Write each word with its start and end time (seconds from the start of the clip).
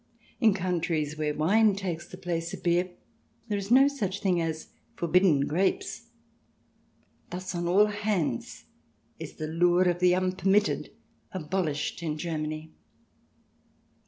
In 0.39 0.55
countries 0.55 1.15
where 1.15 1.35
wine 1.35 1.75
takes 1.75 2.07
the 2.07 2.17
place 2.17 2.55
of 2.55 2.63
beer 2.63 2.89
there 3.49 3.57
is 3.59 3.69
no 3.69 3.87
such 3.87 4.19
thing 4.19 4.41
as 4.41 4.69
forbidden 4.95 5.41
grapes. 5.41 6.07
Thus 7.29 7.53
on 7.53 7.67
all 7.67 7.85
hands 7.85 8.65
is 9.19 9.33
the 9.35 9.45
lure 9.45 9.83
of 9.87 9.99
the 9.99 10.15
unpermitted 10.15 10.89
abolished 11.33 12.01
in 12.01 12.17
Germany. 12.17 12.71